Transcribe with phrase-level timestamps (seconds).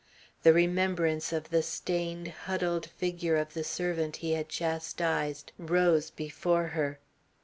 [0.41, 6.69] The remembrance of the stained, huddled figure of the servant he had chastised rose before
[6.69, 6.99] her.